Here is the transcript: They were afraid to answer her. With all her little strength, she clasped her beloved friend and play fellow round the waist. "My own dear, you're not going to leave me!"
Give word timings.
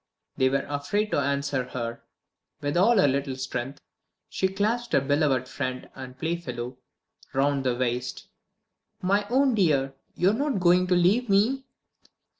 They 0.35 0.49
were 0.49 0.65
afraid 0.67 1.11
to 1.11 1.19
answer 1.19 1.63
her. 1.63 2.01
With 2.59 2.75
all 2.75 2.97
her 2.97 3.07
little 3.07 3.35
strength, 3.35 3.79
she 4.29 4.47
clasped 4.47 4.93
her 4.93 4.99
beloved 5.01 5.47
friend 5.47 5.91
and 5.93 6.17
play 6.17 6.37
fellow 6.37 6.79
round 7.33 7.63
the 7.63 7.75
waist. 7.75 8.25
"My 9.03 9.27
own 9.29 9.53
dear, 9.53 9.93
you're 10.15 10.33
not 10.33 10.59
going 10.59 10.87
to 10.87 10.95
leave 10.95 11.29
me!" 11.29 11.65